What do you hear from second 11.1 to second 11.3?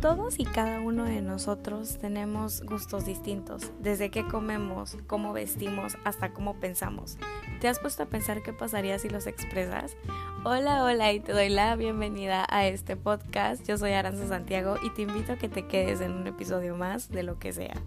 y